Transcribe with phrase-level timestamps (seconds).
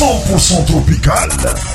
[0.00, 1.73] 100% tropical.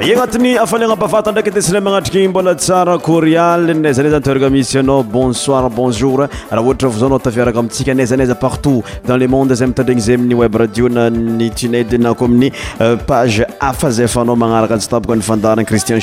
[0.00, 3.42] agnatin'ny afaana mpafatandraky sna manatrk y mboasaaoria
[3.90, 16.00] azaazmisaa oh, bonsoir bonjor ahaohatrarak mtsaazapartout ans lemondea ayiy ebradioayo minypae azaa nrkydara critian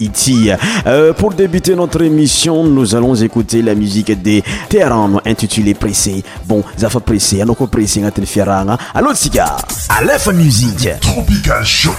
[0.87, 6.65] Euh, pour débuter notre émission nous allons écouter la musique des tehrano intitulé pressé bon
[6.79, 9.57] zafa presse ano ko pressena tele ferana à laude cigar
[9.91, 11.93] a lef musiqe tropical cho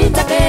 [0.00, 0.47] cita que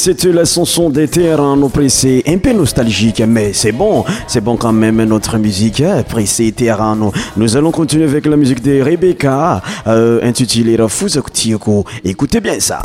[0.00, 4.72] c'était la chanson des terrains oppressés, un peu nostalgique, mais c'est bon, c'est bon quand
[4.72, 6.96] même notre musique hein, pressée terrain.
[7.36, 11.58] Nous allons continuer avec la musique de Rebecca, euh, Intitulée intitulée
[12.04, 12.80] Écoutez bien ça.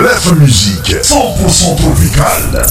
[0.00, 2.68] la Musique, 100% tropicale.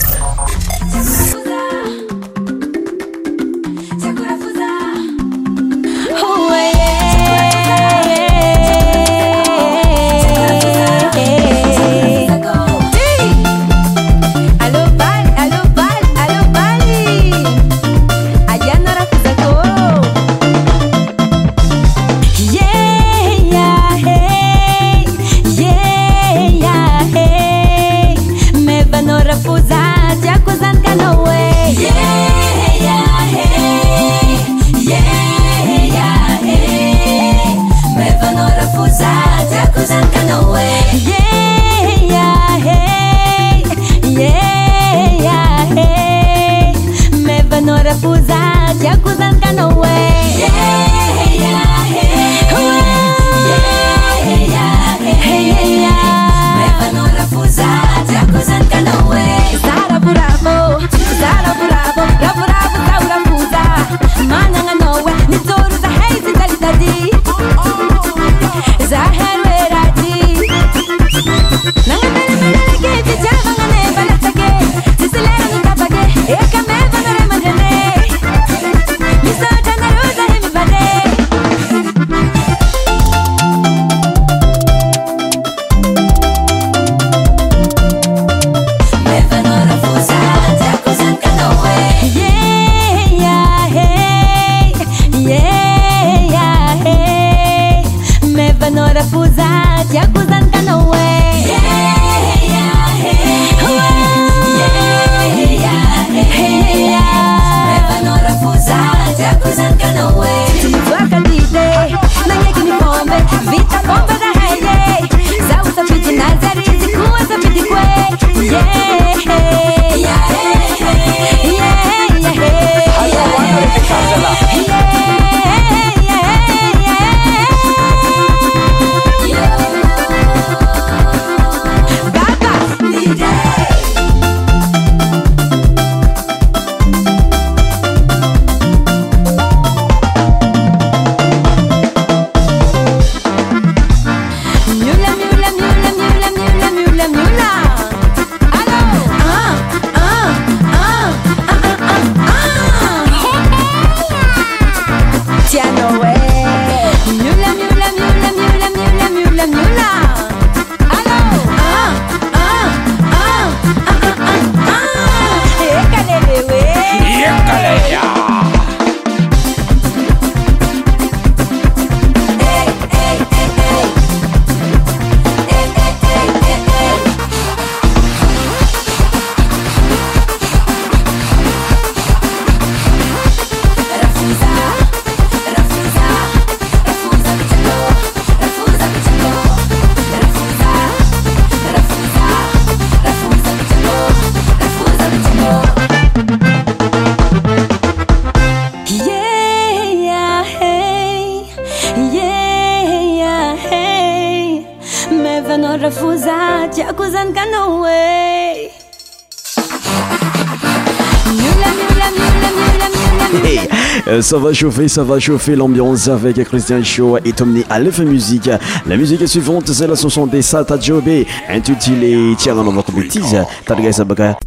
[214.27, 217.33] ça va chauffer, ça va chauffer l'ambiance avec Christian Shaw et
[217.69, 218.49] à Aleph Musique.
[218.85, 223.23] La musique suivante, c'est la chanson des Sata Jobé, intitulée Tiens dans votre bêtise.
[223.65, 224.37] Targa Sabaka.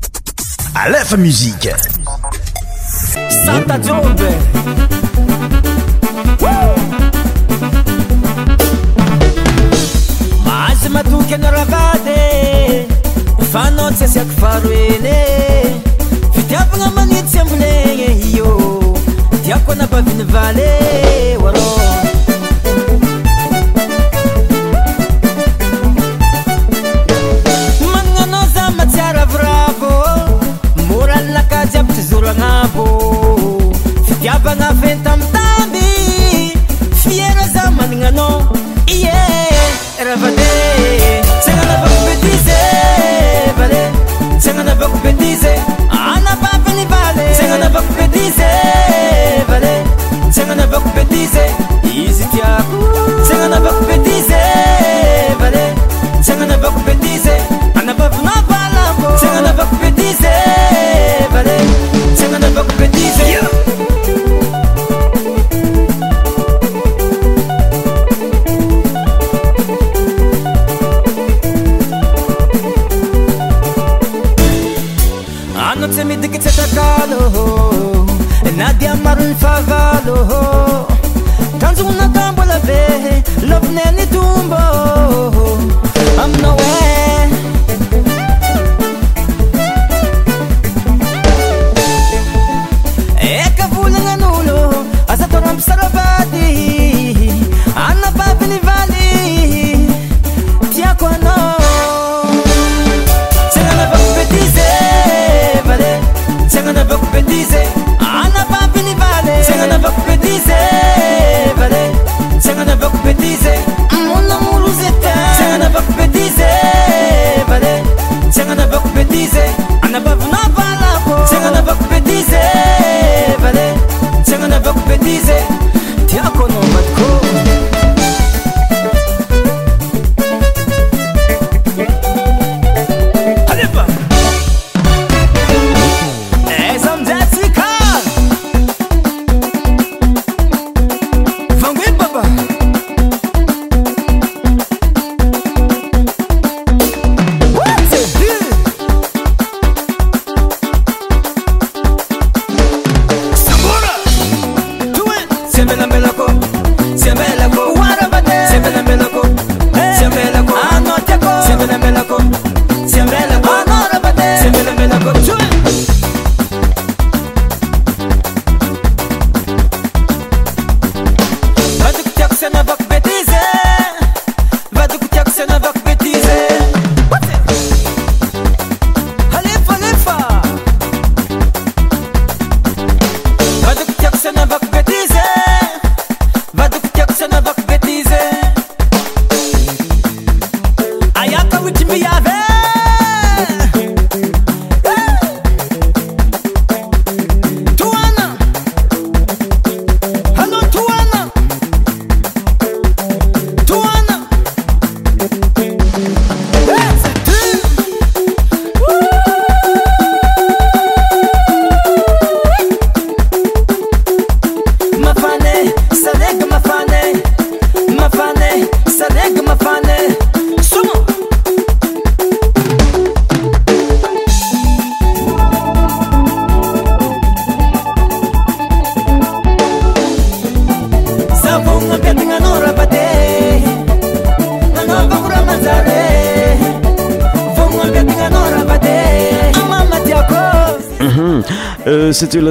[0.75, 1.71] Aleph Musique.
[3.45, 4.29] Sata Jobé.
[10.91, 12.85] matokana rakady
[13.53, 15.23] fanao tsy asiako faroeny
[16.35, 16.89] fitiavagna
[17.23, 18.20] de ambolegny
[19.71, 21.37] on n'a pas vu une vallée.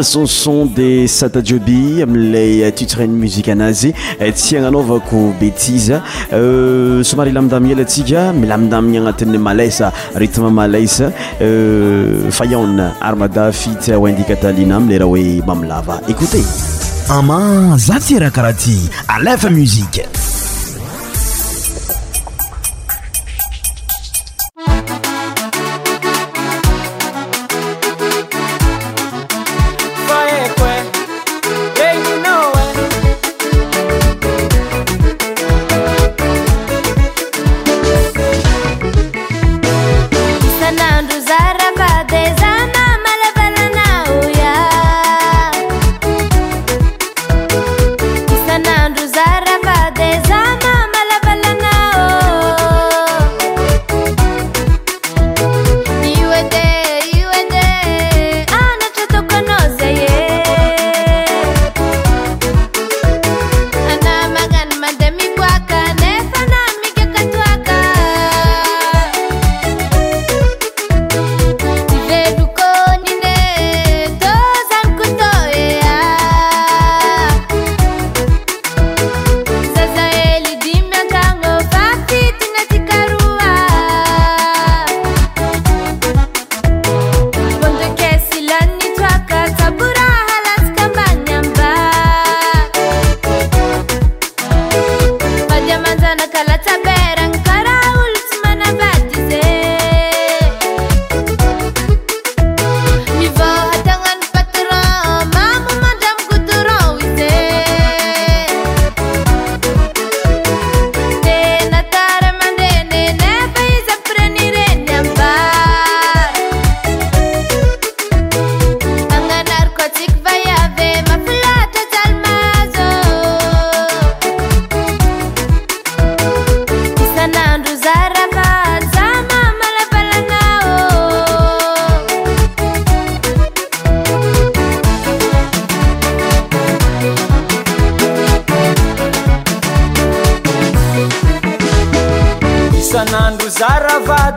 [0.03, 5.99] sonson de satajiobi amilay euh, tutsraine muzike anazy euh, tsy agnanaovako betise
[6.31, 11.11] somary euh, ilamindamina ela atsika milamindamina agnatin'ny malesa ritme malaisa
[12.31, 16.43] fayane armada fitsy wendi katalina amleraha hoe mamilava ecoute
[17.09, 18.77] ama za tyraha karaha ty
[19.07, 20.08] alefa musike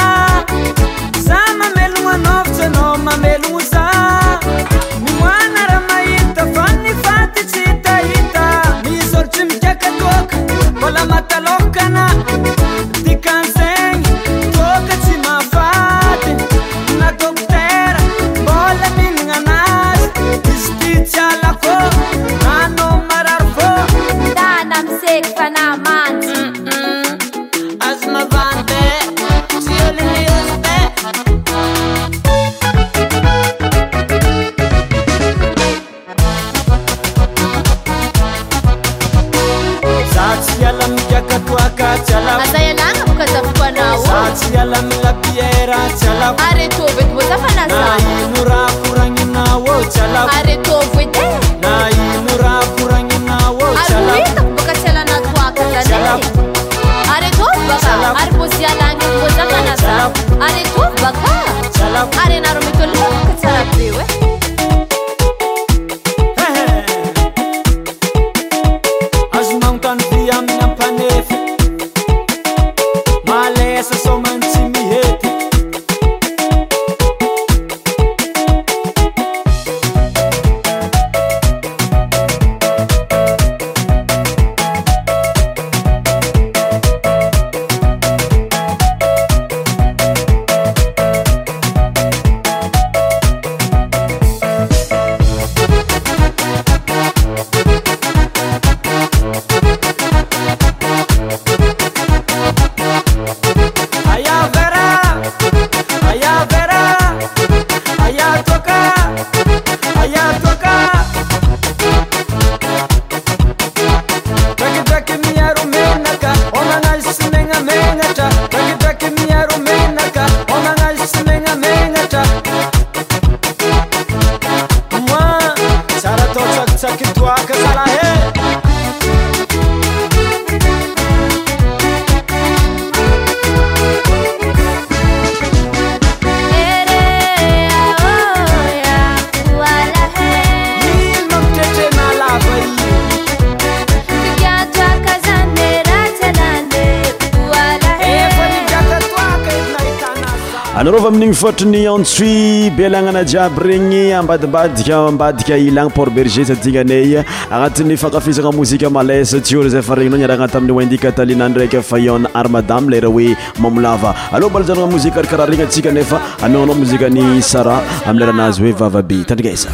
[151.65, 157.17] ny antsoi belanana jiaby regny ambadimbadika ambadika ilany port berger satina anay
[157.51, 163.35] agnatin'ny fankafisana mozika malesa tyorzafa regnnao niaranat amin'ny ndi katalinany raiky fayon armadam lera hoe
[163.59, 169.69] mamolava alôa mbolazanana mozika karakarah regny atsika nefa anaanao mozikany sara amileranazy hoe vavabe tandriasa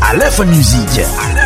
[0.00, 1.45] aeamzik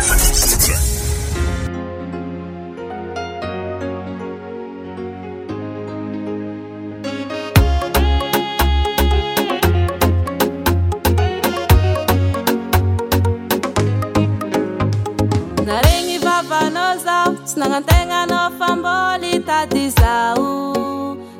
[17.61, 20.75] nagnantegna anao famboly tady zao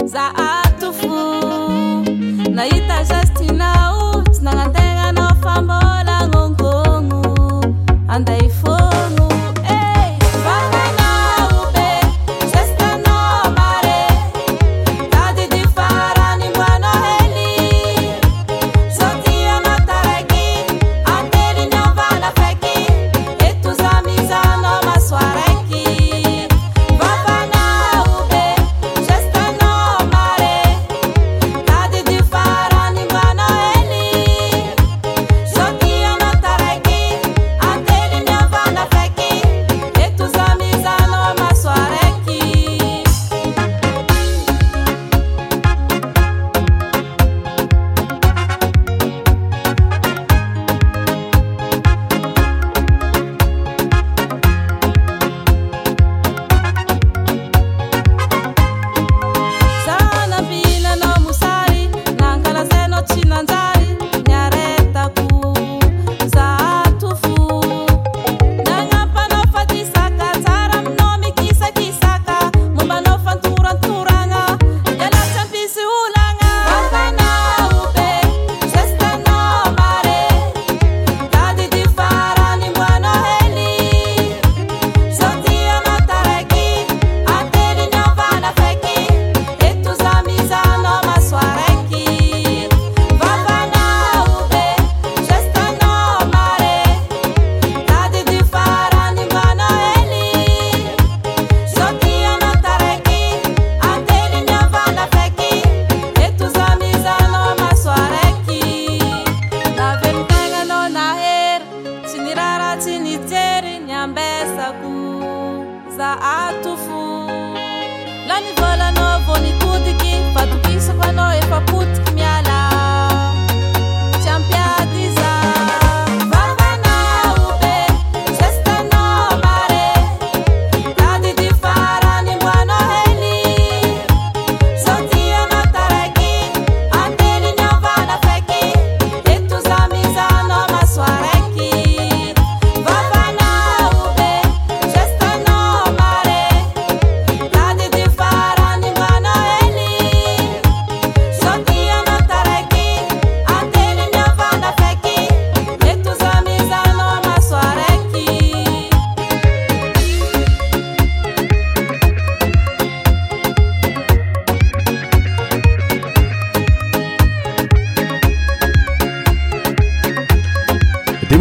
[0.06, 1.18] za ato fo
[2.56, 5.91] nahita zastinao tsy nagnantegna anao fambôl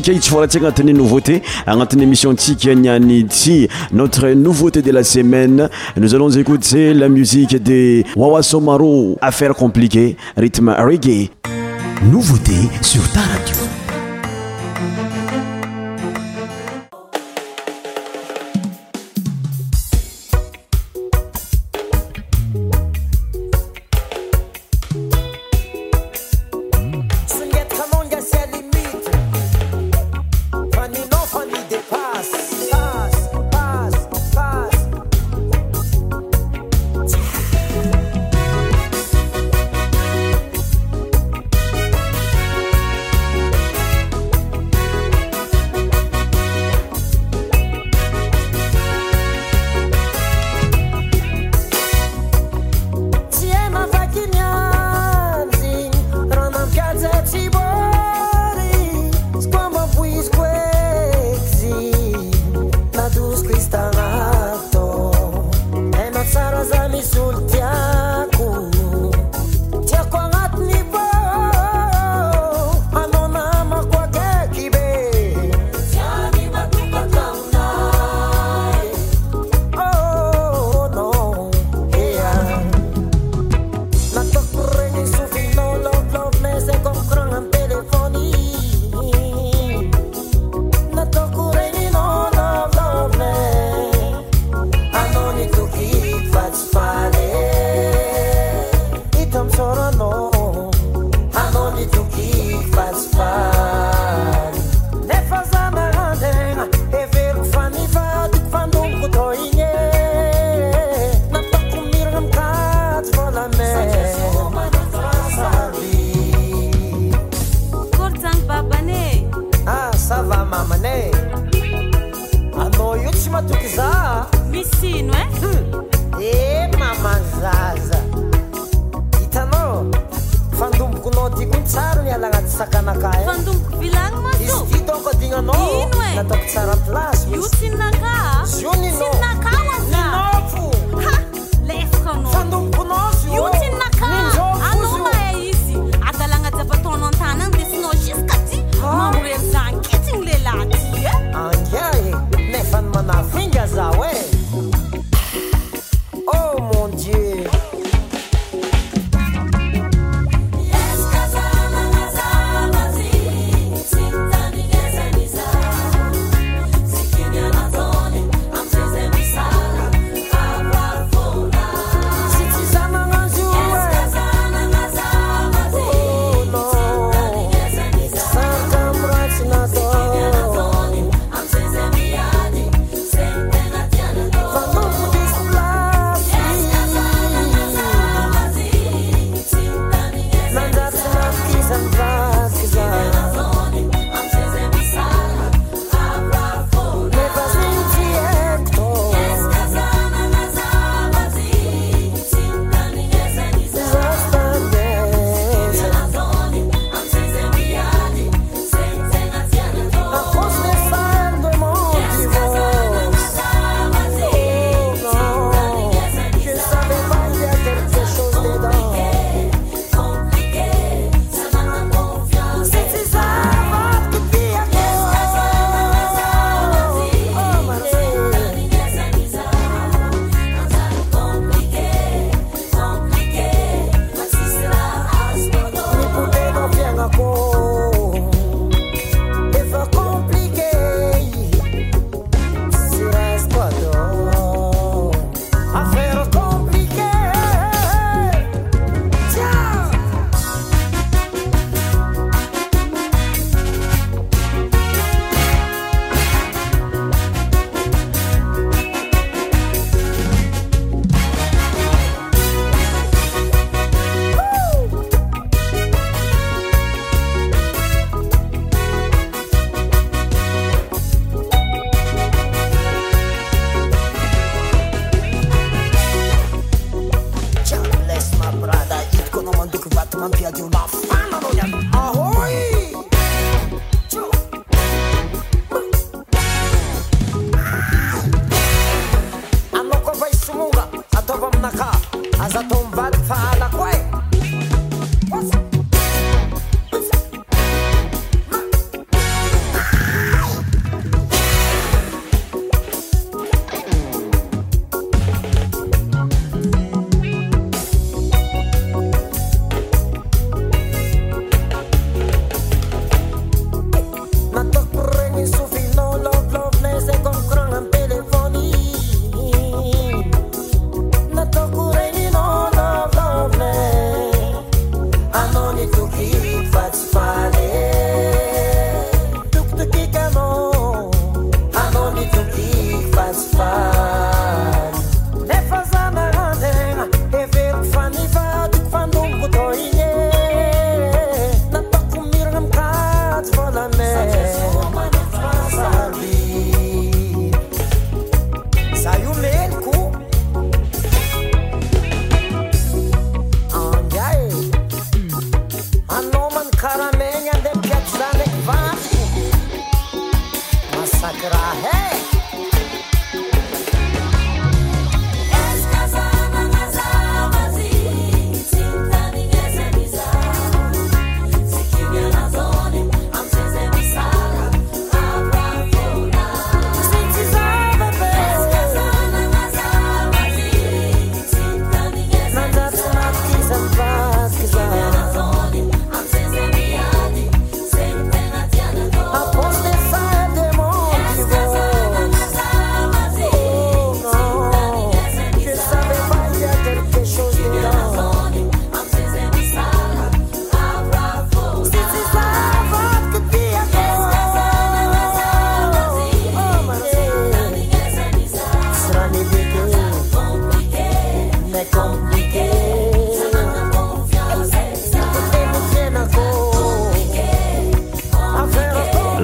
[0.00, 6.14] tsika itsyforantsika agnatin'ny nouveauté agnatin'ny émission tsika niany ity notre nouveauté de la semaine nous
[6.14, 11.30] allons écouter la musique de wawasomaro Somaro affaire compliquée rythme reggae
[12.10, 13.59] nouveauté sur ta radio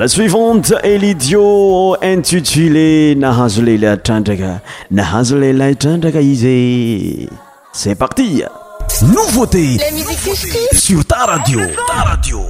[0.09, 7.29] suivante elidio intitulé nahasolelatndea nahazolela tandegaizé
[7.73, 8.42] c'est parti
[9.03, 9.79] nouvauté
[10.73, 12.45] sur ta radio ta radio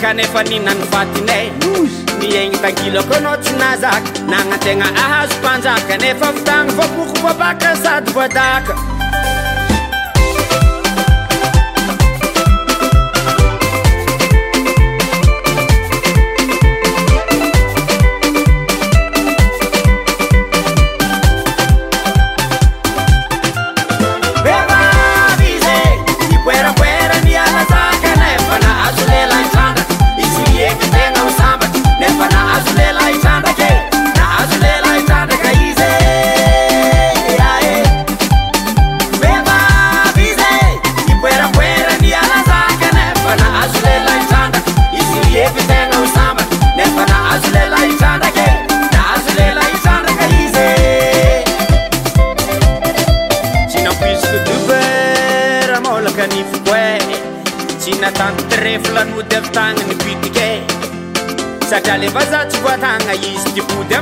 [0.00, 1.46] kanefa nihnanyfatinay
[2.20, 8.72] niegny tagilo ko anao tsy nazaka nagnantegna ahazo panjaka nefa vitagna vakoko vabaka sady vadaka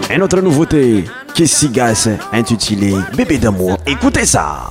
[0.09, 3.77] et notre nouveauté, Kessigas, intitulé Bébé d'amour.
[3.87, 4.71] Écoutez ça.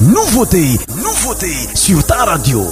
[0.00, 0.70] Nouveauté,
[1.02, 2.64] nouveauté sur Ta radio.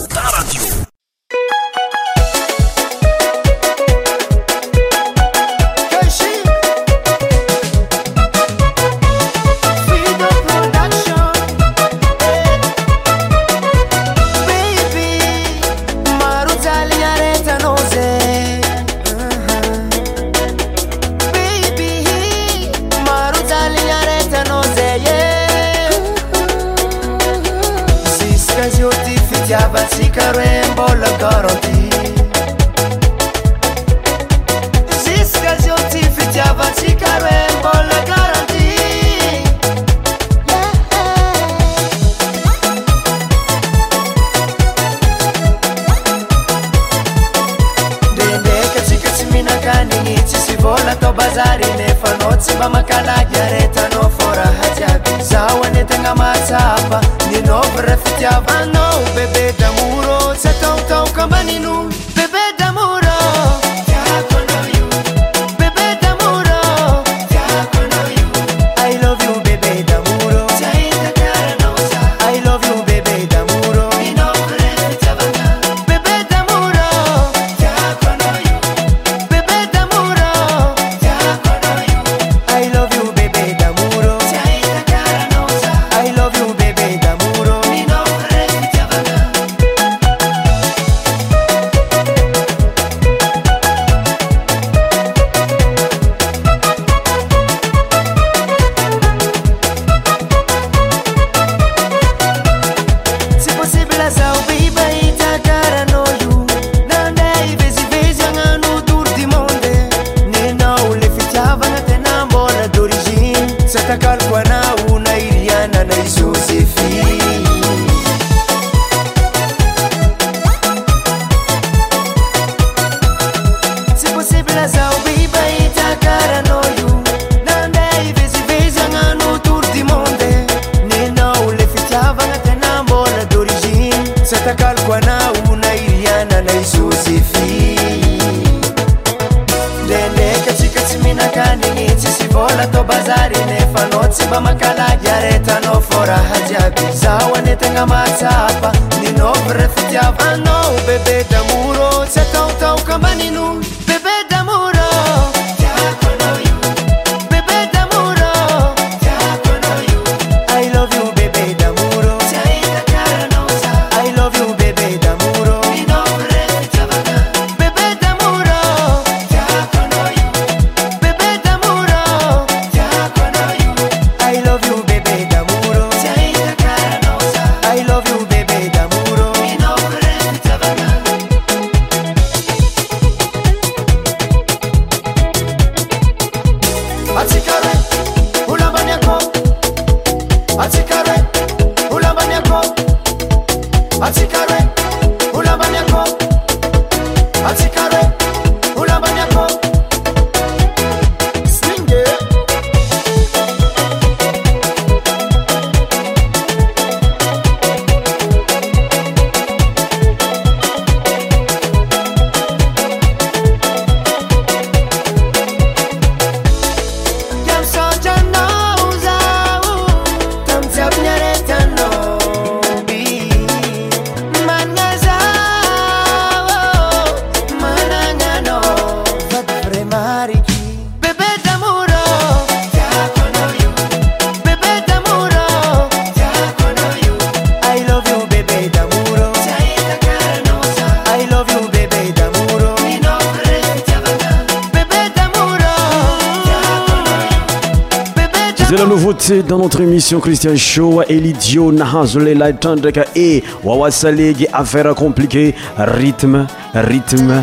[250.19, 257.43] cristian shoa elidio nahazoleltandeka e wawasalege affaire compliqué rytme rytme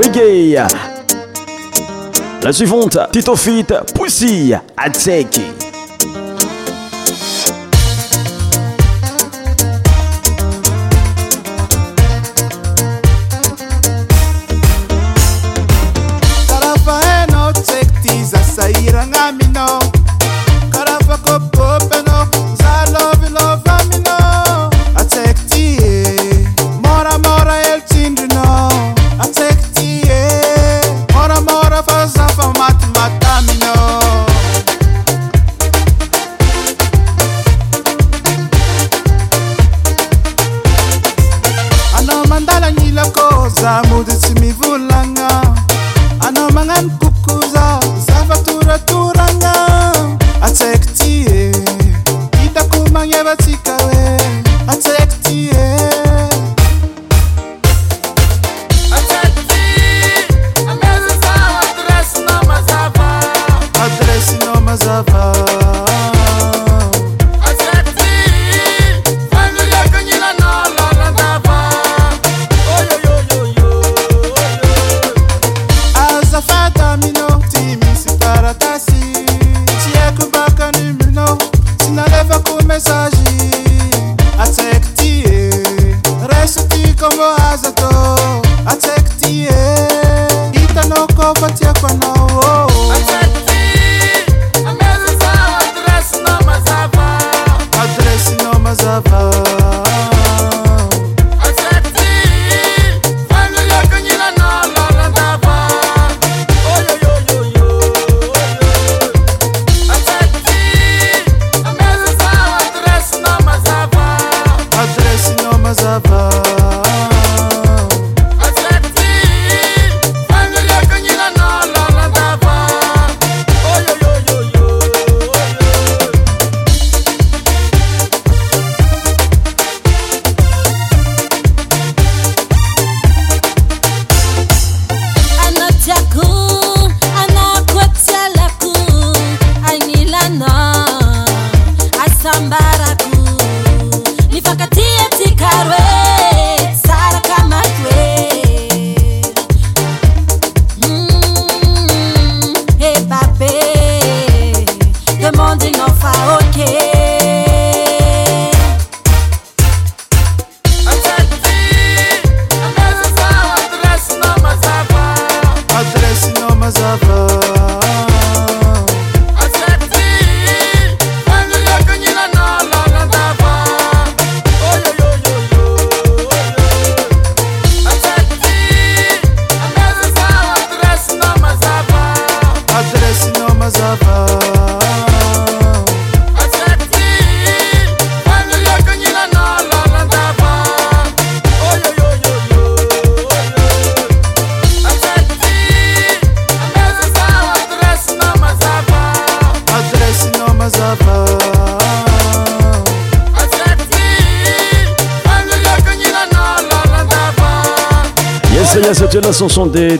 [0.00, 0.62] rige
[2.42, 5.63] la suivante titofite pussi atak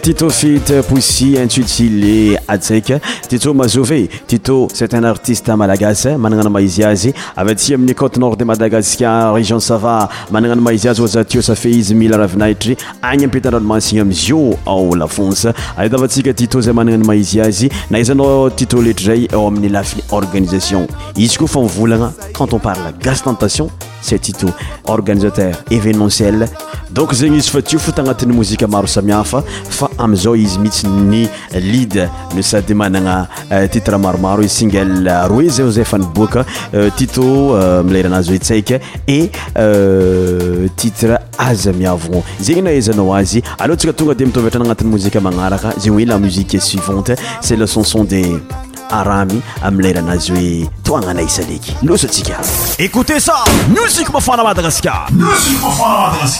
[0.04, 2.98] tyto fet posi intsusile asaika
[3.28, 8.44] tito mazove tit cet n artiste madagas mananao maizy azy avytsy amin'ny cote nord de
[8.44, 13.58] madagasca région sava mananao maizyazy zasafeizymiravinaitry an apitadra
[14.12, 15.46] zo olafonc
[15.78, 20.86] avtska tit zay mananao maizy azy naiznao titô letrzay eamin'y lafiny organisation
[21.16, 23.70] izykofa mivana and oparlegas tentation
[24.02, 24.44] stt
[24.84, 26.46] organisateurévénmentiel
[26.94, 29.40] donc zegny izy fa tio fota agnatin'ny mozika maro samihafa
[29.76, 31.22] fa amzao izy mihitsy ny
[31.54, 32.04] lede
[32.36, 33.16] nosady manana
[33.50, 37.24] euh, titre maromaro i e single euh, roiz zay fa niboaka euh, tito
[37.86, 38.78] milaeranazy etsaika
[39.08, 39.18] e
[40.82, 46.06] titre aza miavanao zegny nahaizanao azy alentsika tonga de mitaovitrany agnatin'y mozika magnaraka zegy oe
[46.06, 48.22] la moziqe suivante c'e lechanson de
[48.90, 52.36] aramy amilaylanazy hoe toagnana isaleky losatsika
[52.78, 53.34] ékoute sa
[53.68, 56.34] musik mafana madagasikarammas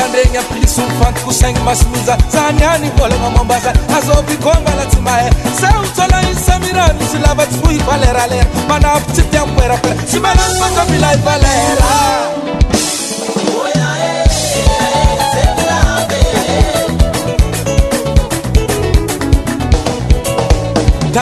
[0.00, 5.30] andenya plisonan kusany masimiza sanyhani volema mombasa asobikonbana timahe
[5.60, 9.80] sautolaisamirani silava tifuivaleralera manatitiameraera
[10.10, 11.88] simanazatobilaivalera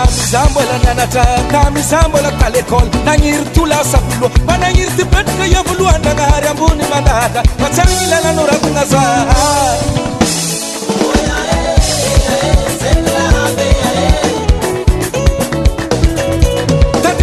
[0.05, 6.49] miza mbola nanatra ka miza mbola talekol nanirt o lasavloa ma nagnirty betaka ia volohananahary
[6.49, 9.47] ambony manaka fa tsy anylalanoratanazaha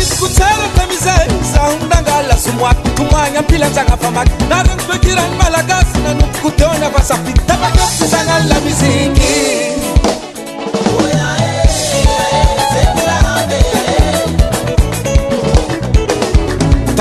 [0.04, 7.68] ktko tsaratamizay zanangaa zomoatomoana ampilanjanafama narany bekrany malagasy nanompoko diona fasapitama
[8.10, 9.24] zanaa mizky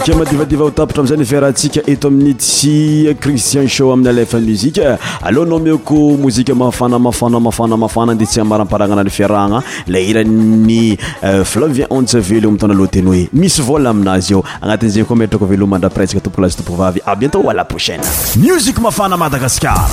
[0.00, 5.58] ke madivadiva tapatra amizay ny fiarahatsika eto aminy tsy cristian sho amin'ny alefa muzika alohanao
[5.58, 10.96] meoko mozika maafana mafana mafanamafana ndetsia maramparana ana ny fiarahana la irany
[11.44, 16.20] flauvien onze velo mitona loateny oe misy vola aminazy eo agnatin'zegny koa metrako velomandra presqua
[16.20, 18.04] topoka lazy topoka vavy a bientô alaposaina
[18.36, 19.84] muzic mafana madagasar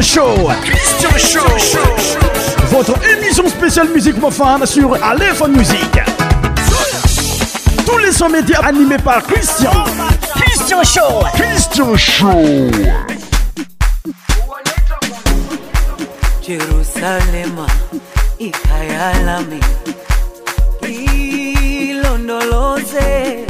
[0.00, 0.60] Christian Show.
[0.62, 2.66] Christian Show.
[2.70, 5.76] Votre émission spéciale musique profane sur Aléphone Music.
[7.86, 9.70] Tous les sons médias animés par Christian.
[10.36, 11.22] Christian Show.
[11.34, 12.70] Christian Show.
[16.42, 17.66] Jerusalema
[18.40, 19.60] ikayalami
[22.00, 23.48] ilondoloze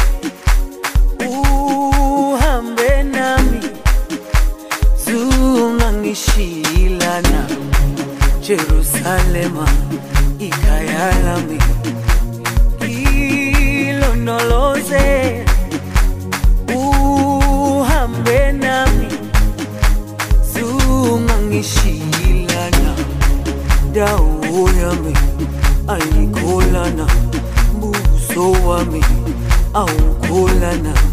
[9.03, 9.65] Salema
[10.39, 11.59] y Kayalami.
[12.87, 14.39] Hilo no
[16.77, 19.09] uhambe nami,
[20.53, 22.95] sumangishilana,
[23.95, 25.15] dawo yami,
[25.89, 27.07] alikolana,
[27.81, 29.01] buso wami,
[29.73, 31.10] awukolana.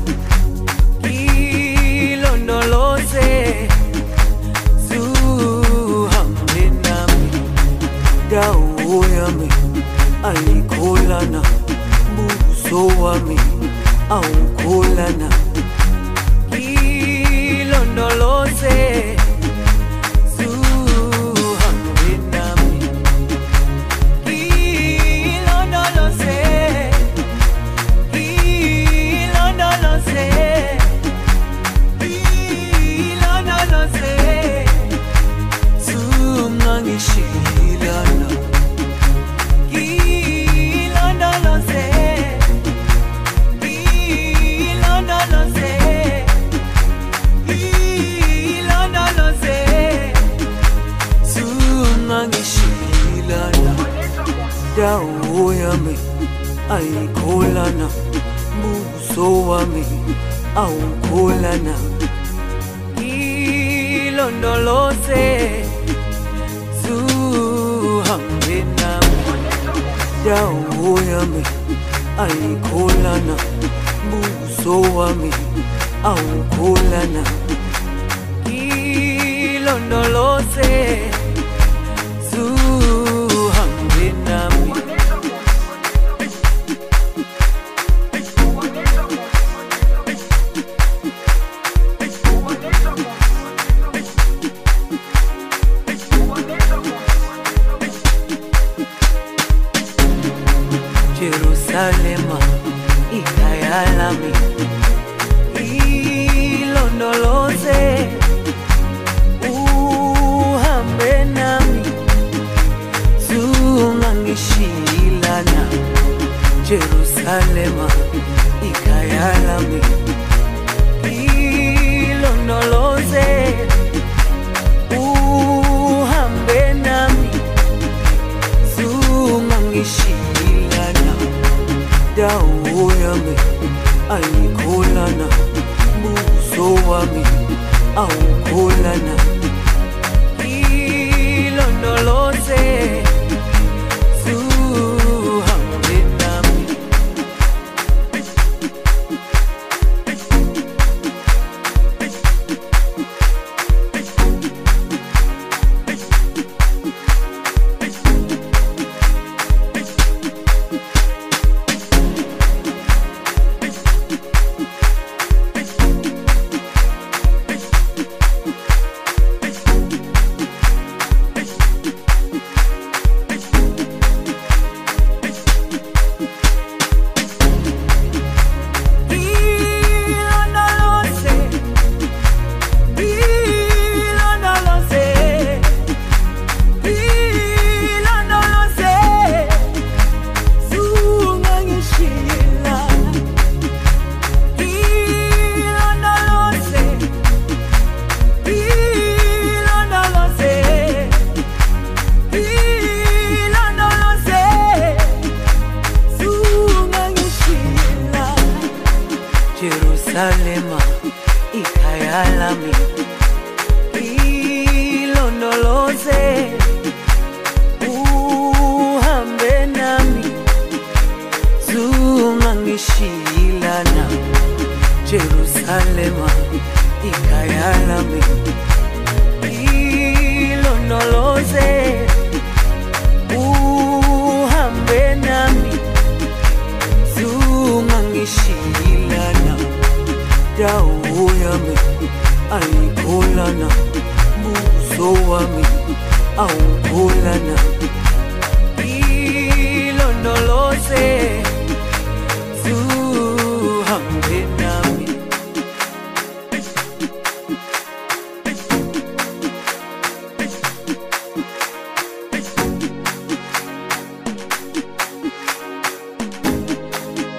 [14.18, 14.34] own.
[14.36, 14.47] Oh.